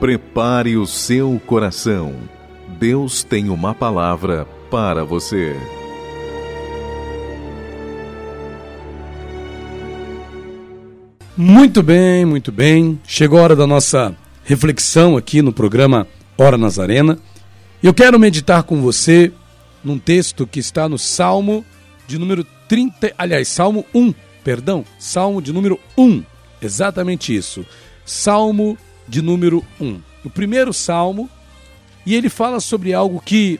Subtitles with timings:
[0.00, 2.14] Prepare o seu coração.
[2.78, 5.56] Deus tem uma palavra para você.
[11.36, 13.00] Muito bem, muito bem.
[13.06, 14.14] Chegou a hora da nossa
[14.44, 16.06] reflexão aqui no programa
[16.36, 17.18] Hora Nazarena.
[17.82, 19.32] Eu quero meditar com você
[19.82, 21.64] num texto que está no Salmo
[22.06, 26.22] de número 30, aliás, Salmo 1, perdão, Salmo de número 1.
[26.62, 27.66] Exatamente isso.
[28.04, 30.00] Salmo de número 1.
[30.24, 31.28] O primeiro salmo,
[32.04, 33.58] e ele fala sobre algo que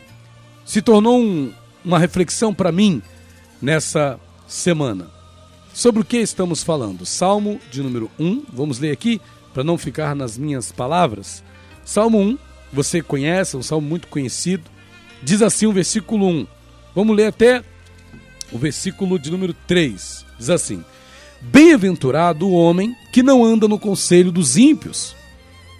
[0.64, 1.52] se tornou um,
[1.84, 3.02] uma reflexão para mim
[3.60, 5.10] nessa semana.
[5.72, 7.06] Sobre o que estamos falando?
[7.06, 9.20] Salmo de número 1, vamos ler aqui
[9.54, 11.42] para não ficar nas minhas palavras.
[11.84, 12.38] Salmo 1,
[12.72, 14.64] você conhece, é um salmo muito conhecido.
[15.22, 16.46] Diz assim o versículo 1.
[16.94, 17.64] Vamos ler até
[18.52, 20.24] o versículo de número 3.
[20.38, 20.84] Diz assim:
[21.40, 25.14] Bem-aventurado o homem que não anda no conselho dos ímpios,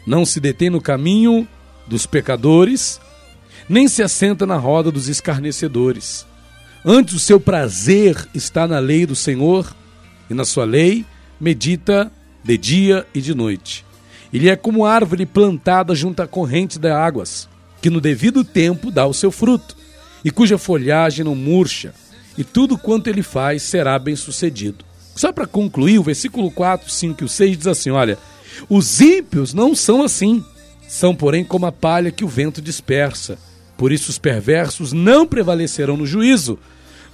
[0.09, 1.47] não se detém no caminho
[1.87, 2.99] dos pecadores,
[3.69, 6.27] nem se assenta na roda dos escarnecedores.
[6.83, 9.71] Antes o seu prazer está na lei do Senhor,
[10.31, 11.05] e na sua lei
[11.39, 12.11] medita
[12.43, 13.85] de dia e de noite.
[14.33, 17.49] Ele é como árvore plantada junto à corrente das águas,
[17.83, 19.77] que no devido tempo dá o seu fruto,
[20.25, 21.93] e cuja folhagem não murcha,
[22.37, 24.87] e tudo quanto ele faz será bem sucedido.
[25.15, 28.17] Só para concluir, o versículo 4, 5 e 6 diz assim: Olha,
[28.69, 30.45] os ímpios não são assim,
[30.87, 33.39] são, porém, como a palha que o vento dispersa.
[33.77, 36.59] Por isso os perversos não prevalecerão no juízo,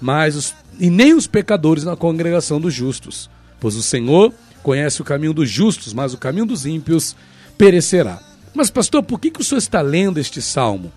[0.00, 3.28] mas os, e nem os pecadores na congregação dos justos.
[3.60, 7.14] Pois o Senhor conhece o caminho dos justos, mas o caminho dos ímpios
[7.58, 8.20] perecerá.
[8.54, 10.92] Mas, pastor, por que, que o senhor está lendo este salmo?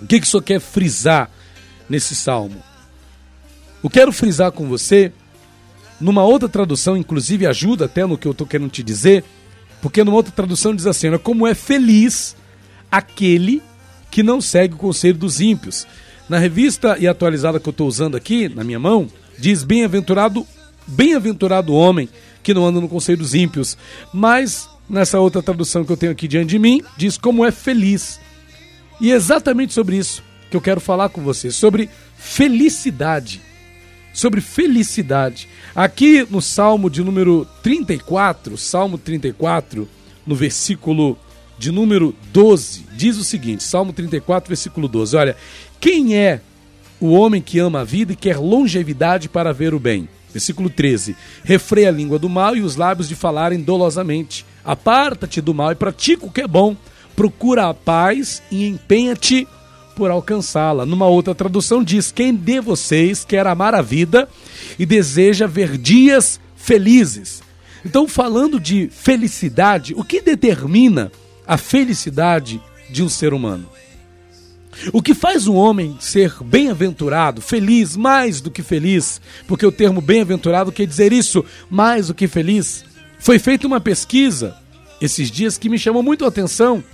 [0.00, 1.28] O que, que o senhor quer frisar
[1.88, 2.62] nesse salmo?
[3.82, 5.12] Eu quero frisar com você
[6.00, 9.24] numa outra tradução, inclusive ajuda até no que eu estou querendo te dizer,
[9.80, 12.36] porque numa outra tradução diz assim: né, como é feliz
[12.90, 13.62] aquele
[14.10, 15.86] que não segue o conselho dos ímpios.
[16.28, 19.08] Na revista e atualizada que eu estou usando aqui, na minha mão,
[19.38, 20.46] diz bem-aventurado,
[20.86, 22.08] bem-aventurado homem
[22.42, 23.76] que não anda no conselho dos ímpios.
[24.12, 28.18] Mas nessa outra tradução que eu tenho aqui diante de mim, diz como é feliz.
[29.00, 33.40] E é exatamente sobre isso que eu quero falar com você, sobre felicidade
[34.16, 35.46] sobre felicidade.
[35.74, 39.86] Aqui no Salmo de número 34, Salmo 34,
[40.26, 41.18] no versículo
[41.58, 45.16] de número 12, diz o seguinte: Salmo 34, versículo 12.
[45.16, 45.36] Olha,
[45.78, 46.40] quem é
[46.98, 50.08] o homem que ama a vida e quer longevidade para ver o bem?
[50.32, 54.46] Versículo 13: Refreia a língua do mal e os lábios de falarem dolosamente.
[54.64, 56.74] Aparta-te do mal e pratica o que é bom.
[57.14, 59.46] Procura a paz e empenha-te
[59.96, 60.86] por alcançá-la.
[60.86, 64.28] Numa outra tradução diz: Quem de vocês quer amar a vida
[64.78, 67.42] e deseja ver dias felizes?
[67.84, 71.10] Então, falando de felicidade, o que determina
[71.46, 73.68] a felicidade de um ser humano?
[74.92, 80.02] O que faz um homem ser bem-aventurado, feliz, mais do que feliz, porque o termo
[80.02, 82.84] bem-aventurado quer dizer isso, mais do que feliz.
[83.18, 84.54] Foi feita uma pesquisa
[85.00, 86.84] esses dias que me chamou muito a atenção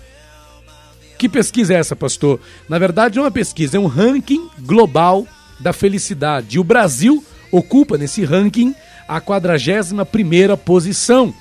[1.23, 2.41] que pesquisa é essa, pastor?
[2.69, 5.25] Na verdade, é uma pesquisa, é um ranking global
[5.61, 6.57] da felicidade.
[6.57, 8.75] E o Brasil ocupa nesse ranking
[9.07, 11.33] a 41 posição,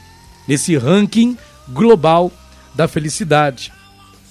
[0.47, 1.35] nesse ranking
[1.69, 2.31] global
[2.75, 3.73] da felicidade.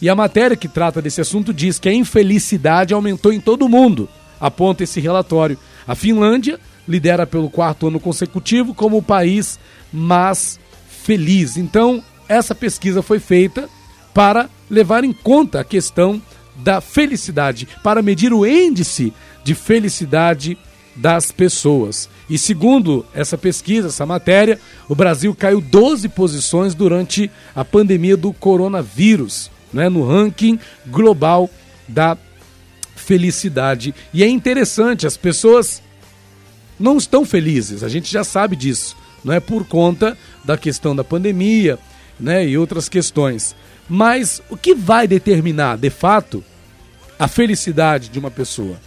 [0.01, 3.69] E a matéria que trata desse assunto diz que a infelicidade aumentou em todo o
[3.69, 4.09] mundo,
[4.41, 5.59] aponta esse relatório.
[5.85, 9.59] A Finlândia lidera pelo quarto ano consecutivo como o país
[9.93, 10.61] mais
[11.03, 11.57] feliz.
[11.57, 13.69] Então, essa pesquisa foi feita
[14.15, 16.21] para levar em conta a questão
[16.57, 19.13] da felicidade, para medir o índice
[19.43, 20.59] de felicidade
[20.95, 22.09] das pessoas.
[22.29, 28.33] E segundo essa pesquisa, essa matéria, o Brasil caiu 12 posições durante a pandemia do
[28.33, 31.49] coronavírus, né, no ranking global
[31.89, 32.17] da
[32.95, 33.95] felicidade.
[34.13, 35.83] E é interessante, as pessoas
[36.79, 41.05] não estão felizes, a gente já sabe disso, não é por conta da questão da
[41.05, 41.79] pandemia,
[42.19, 43.57] né, e outras questões.
[43.93, 46.45] Mas o que vai determinar, de fato,
[47.19, 48.81] a felicidade de uma pessoa?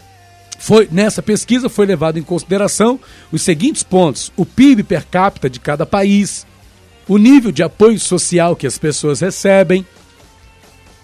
[0.57, 2.97] Foi, nessa pesquisa foi levado em consideração
[3.29, 6.47] os seguintes pontos: o PIB per capita de cada país,
[7.05, 9.85] o nível de apoio social que as pessoas recebem,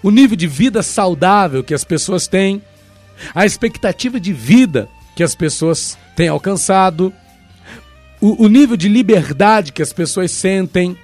[0.02, 2.64] o nível de vida saudável que as pessoas têm,
[3.36, 7.14] a expectativa de vida que as pessoas têm alcançado,
[8.22, 10.98] o, o nível de liberdade que as pessoas sentem,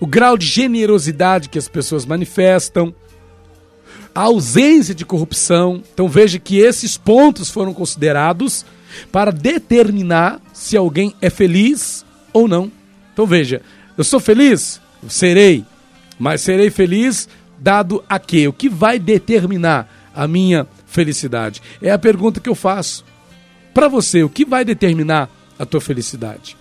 [0.00, 2.94] o grau de generosidade que as pessoas manifestam,
[4.14, 5.82] a ausência de corrupção.
[5.92, 8.64] Então veja que esses pontos foram considerados
[9.12, 12.70] para determinar se alguém é feliz ou não.
[13.12, 13.62] Então veja,
[13.96, 14.80] eu sou feliz?
[15.02, 15.64] Eu serei.
[16.18, 17.28] Mas serei feliz
[17.58, 18.48] dado a quê?
[18.48, 21.62] O que vai determinar a minha felicidade?
[21.80, 23.04] É a pergunta que eu faço.
[23.72, 26.57] Para você, o que vai determinar a tua felicidade?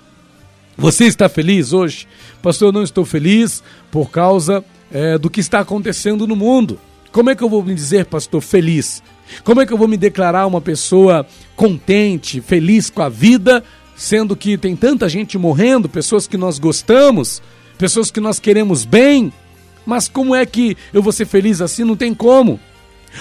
[0.78, 2.08] Você está feliz hoje?
[2.42, 6.80] Pastor, eu não estou feliz por causa é, do que está acontecendo no mundo.
[7.12, 9.02] Como é que eu vou me dizer, pastor, feliz?
[9.44, 11.26] Como é que eu vou me declarar uma pessoa
[11.56, 13.64] contente, feliz com a vida,
[13.96, 17.42] sendo que tem tanta gente morrendo, pessoas que nós gostamos,
[17.78, 19.34] pessoas que nós queremos bem?
[19.84, 21.84] Mas como é que eu vou ser feliz assim?
[21.84, 22.60] Não tem como.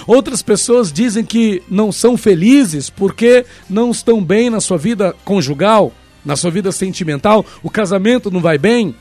[0.06, 5.90] Outras pessoas dizem que não são felizes porque não estão bem na sua vida conjugal,
[6.26, 8.94] na sua vida sentimental, o casamento não vai bem.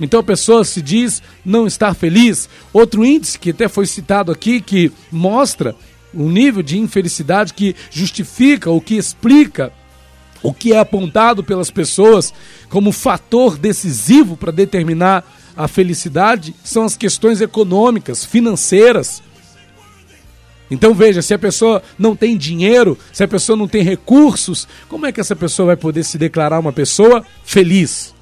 [0.00, 2.48] Então a pessoa se diz não estar feliz.
[2.72, 5.76] Outro índice que até foi citado aqui que mostra
[6.12, 9.72] o nível de infelicidade que justifica ou que explica
[10.42, 12.34] o que é apontado pelas pessoas
[12.68, 15.24] como fator decisivo para determinar
[15.56, 19.22] a felicidade são as questões econômicas, financeiras.
[20.70, 25.06] Então veja, se a pessoa não tem dinheiro, se a pessoa não tem recursos, como
[25.06, 28.14] é que essa pessoa vai poder se declarar uma pessoa feliz?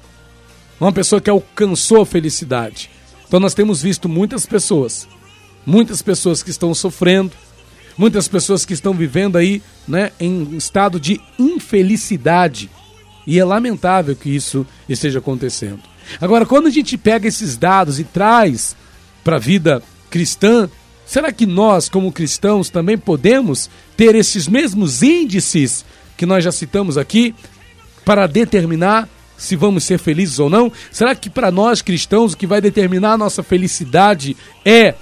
[0.79, 2.89] Uma pessoa que alcançou a felicidade.
[3.27, 5.07] Então nós temos visto muitas pessoas,
[5.65, 7.31] muitas pessoas que estão sofrendo,
[7.97, 12.69] muitas pessoas que estão vivendo aí, né, em estado de infelicidade.
[13.25, 15.79] E é lamentável que isso esteja acontecendo.
[16.19, 18.75] Agora, quando a gente pega esses dados e traz
[19.23, 20.69] para a vida cristã,
[21.11, 25.83] será que nós, como cristãos, também podemos ter esses mesmos índices
[26.15, 27.35] que nós já citamos aqui
[28.05, 30.71] para determinar se vamos ser felizes ou não?
[30.89, 34.95] Será que para nós cristãos o que vai determinar a nossa felicidade é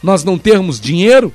[0.00, 1.34] nós não termos dinheiro?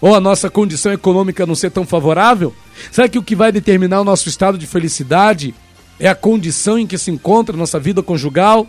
[0.00, 2.52] Ou a nossa condição econômica não ser tão favorável?
[2.90, 5.54] Será que o que vai determinar o nosso estado de felicidade
[6.00, 8.66] é a condição em que se encontra a nossa vida conjugal?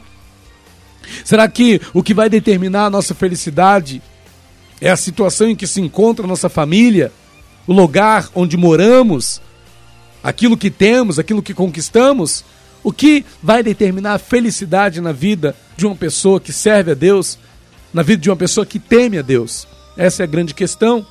[1.23, 4.01] Será que o que vai determinar a nossa felicidade
[4.81, 7.11] é a situação em que se encontra a nossa família,
[7.67, 9.41] o lugar onde moramos,
[10.23, 12.43] aquilo que temos, aquilo que conquistamos?
[12.83, 17.37] O que vai determinar a felicidade na vida de uma pessoa que serve a Deus,
[17.93, 19.67] na vida de uma pessoa que teme a Deus?
[19.97, 21.05] Essa é a grande questão.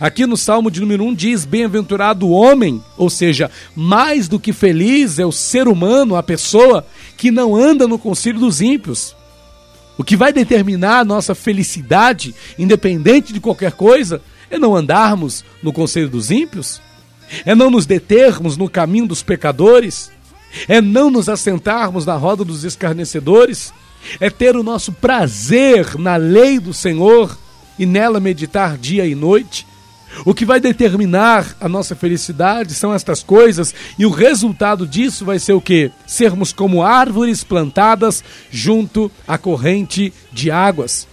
[0.00, 4.50] Aqui no Salmo de número 1 diz: Bem-aventurado o homem, ou seja, mais do que
[4.50, 6.86] feliz é o ser humano, a pessoa
[7.18, 9.14] que não anda no conselho dos ímpios.
[10.00, 15.74] O que vai determinar a nossa felicidade, independente de qualquer coisa, é não andarmos no
[15.74, 16.80] conselho dos ímpios,
[17.44, 20.10] é não nos determos no caminho dos pecadores,
[20.66, 23.74] é não nos assentarmos na roda dos escarnecedores,
[24.18, 27.38] é ter o nosso prazer na lei do Senhor
[27.78, 29.66] e nela meditar dia e noite,
[30.24, 35.38] o que vai determinar a nossa felicidade são estas coisas, e o resultado disso vai
[35.38, 35.90] ser o quê?
[36.06, 41.06] Sermos como árvores plantadas junto à corrente de águas.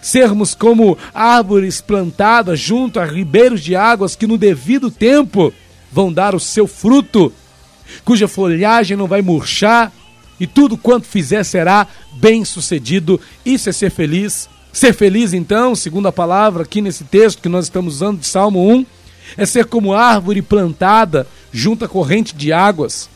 [0.00, 5.52] Sermos como árvores plantadas junto a ribeiros de águas que no devido tempo
[5.90, 7.32] vão dar o seu fruto,
[8.04, 9.92] cuja folhagem não vai murchar,
[10.40, 13.20] e tudo quanto fizer será bem sucedido.
[13.44, 14.48] Isso é ser feliz.
[14.72, 18.66] Ser feliz, então, segundo a palavra aqui nesse texto que nós estamos usando de Salmo
[18.72, 18.86] 1,
[19.36, 23.10] é ser como árvore plantada junto à corrente de águas.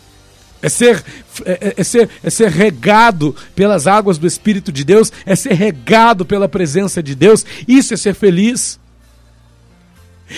[0.61, 1.03] É ser,
[1.45, 5.53] é, é, é, ser, é ser regado pelas águas do Espírito de Deus, é ser
[5.55, 7.45] regado pela presença de Deus.
[7.67, 8.79] Isso é ser feliz.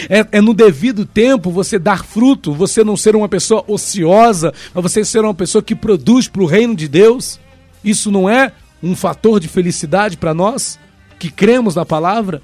[0.09, 4.83] É, é, no devido tempo você dar fruto, você não ser uma pessoa ociosa, mas
[4.83, 7.41] você ser uma pessoa que produz para o reino de Deus.
[7.83, 10.79] Isso não é um fator de felicidade para nós?
[11.19, 12.43] Que cremos na palavra?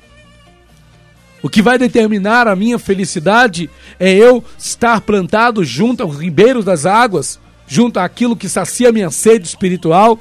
[1.43, 3.69] O que vai determinar a minha felicidade
[4.01, 9.47] é eu estar plantado junto aos ribeiros das águas, junto àquilo que sacia minha sede
[9.47, 10.19] espiritual,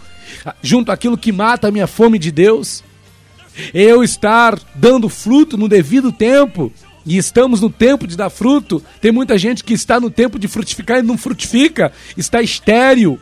[0.61, 2.83] junto àquilo que mata a minha fome de Deus.
[3.73, 6.71] É eu estar dando fruto no devido tempo.
[7.05, 8.83] E estamos no tempo de dar fruto.
[8.99, 13.17] Tem muita gente que está no tempo de frutificar e não frutifica, está estéril.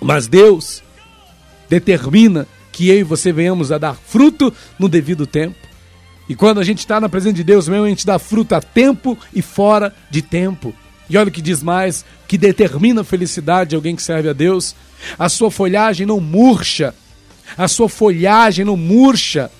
[0.00, 0.82] Mas Deus
[1.68, 5.56] determina que eu e você venhamos a dar fruto no devido tempo.
[6.28, 8.60] E quando a gente está na presença de Deus mesmo, a gente dá fruto a
[8.60, 10.74] tempo e fora de tempo.
[11.08, 14.34] E olha o que diz mais, que determina a felicidade de alguém que serve a
[14.34, 14.76] Deus.
[15.18, 16.94] A sua folhagem não murcha.
[17.56, 19.50] A sua folhagem não murcha.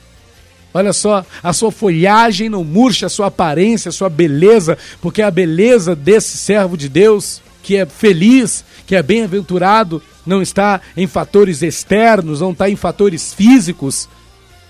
[0.75, 5.30] Olha só, a sua folhagem não murcha, a sua aparência, a sua beleza, porque a
[5.30, 11.62] beleza desse servo de Deus, que é feliz, que é bem-aventurado, não está em fatores
[11.62, 14.08] externos, não está em fatores físicos,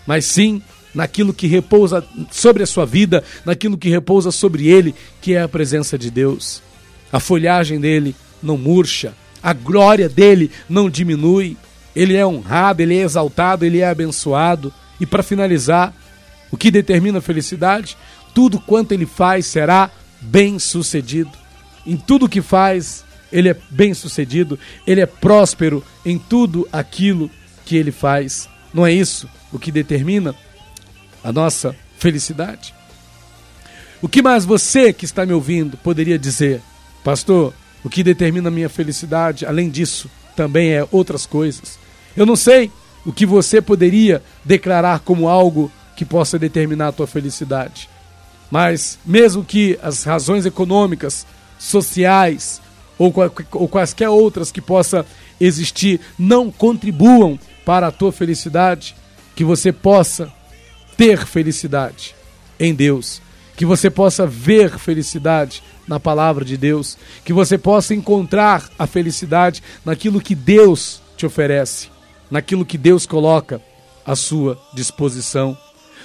[0.06, 0.62] mas sim
[0.94, 5.48] naquilo que repousa sobre a sua vida, naquilo que repousa sobre ele, que é a
[5.48, 6.62] presença de Deus.
[7.12, 9.12] A folhagem dele não murcha,
[9.42, 11.54] a glória dele não diminui.
[11.94, 14.72] ele é honrado, ele é exaltado, ele é abençoado.
[14.98, 15.94] E para finalizar,
[16.50, 17.94] o que determina a felicidade?
[18.34, 21.45] Tudo quanto ele faz será bem sucedido.
[21.86, 27.30] Em tudo que faz, ele é bem sucedido, ele é próspero em tudo aquilo
[27.64, 28.48] que ele faz.
[28.72, 30.34] Não é isso o que determina
[31.22, 32.74] a nossa felicidade?
[34.02, 36.60] O que mais você que está me ouvindo poderia dizer?
[37.02, 41.78] Pastor, o que determina a minha felicidade, além disso, também é outras coisas.
[42.16, 42.70] Eu não sei
[43.04, 47.88] o que você poderia declarar como algo que possa determinar a tua felicidade.
[48.50, 51.26] Mas mesmo que as razões econômicas,
[51.58, 52.60] sociais
[52.98, 53.12] ou,
[53.52, 55.04] ou quaisquer outras que possa
[55.40, 58.94] existir não contribuam para a tua felicidade,
[59.34, 60.32] que você possa
[60.96, 62.14] ter felicidade
[62.58, 63.20] em Deus,
[63.56, 69.62] que você possa ver felicidade na palavra de Deus, que você possa encontrar a felicidade
[69.84, 71.88] naquilo que Deus te oferece,
[72.30, 73.60] naquilo que Deus coloca
[74.04, 75.56] à sua disposição.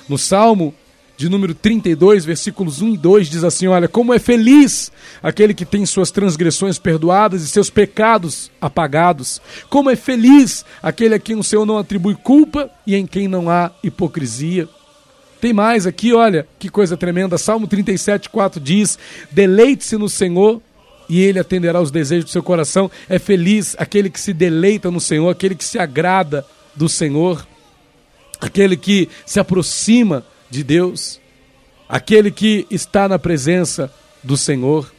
[0.10, 0.74] No Salmo
[1.22, 5.66] de número 32, versículos 1 e 2 diz assim: Olha, como é feliz aquele que
[5.66, 9.40] tem suas transgressões perdoadas e seus pecados apagados.
[9.70, 13.52] Como é feliz aquele a quem o Senhor não atribui culpa e em quem não
[13.52, 14.68] há hipocrisia.
[15.40, 17.38] Tem mais aqui, olha, que coisa tremenda.
[17.38, 18.98] Salmo 37, 4 diz:
[19.30, 20.60] Deleite-se no Senhor
[21.08, 22.90] e ele atenderá os desejos do seu coração.
[23.08, 26.44] É feliz aquele que se deleita no Senhor, aquele que se agrada
[26.76, 27.46] do Senhor,
[28.40, 31.20] aquele que se aproxima de Deus,
[31.88, 33.92] aquele que está na presença
[34.22, 34.92] do Senhor.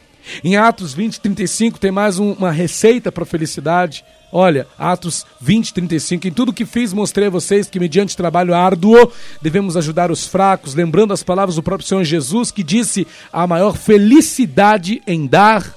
[0.43, 4.03] Em Atos 20, 35 tem mais um, uma receita para a felicidade.
[4.31, 6.27] Olha, Atos 20, 35.
[6.27, 10.73] Em tudo que fiz, mostrei a vocês que, mediante trabalho árduo, devemos ajudar os fracos,
[10.73, 15.75] lembrando as palavras do próprio Senhor Jesus, que disse: a maior felicidade em dar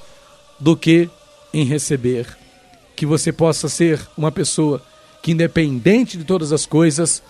[0.59, 1.11] do que
[1.53, 2.27] em receber.
[2.95, 4.83] Que você possa ser uma pessoa
[5.23, 7.23] que, independente de todas as coisas,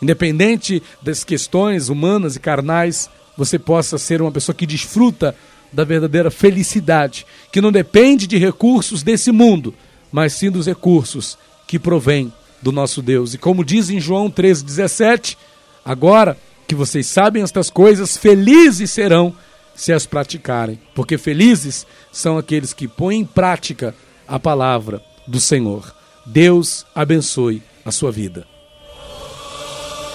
[0.00, 5.34] independente das questões humanas e carnais, você possa ser uma pessoa que desfruta
[5.72, 9.74] da verdadeira felicidade, que não depende de recursos desse mundo,
[10.10, 13.34] mas sim dos recursos que provém do nosso Deus.
[13.34, 15.36] E como diz em João 13,17,
[15.84, 19.34] agora que vocês sabem estas coisas, felizes serão
[19.74, 23.94] se as praticarem, porque felizes são aqueles que põem em prática
[24.26, 25.94] a palavra do Senhor.
[26.26, 28.49] Deus abençoe a sua vida.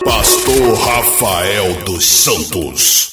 [0.06, 3.06] Pastor Rafael dos Santos.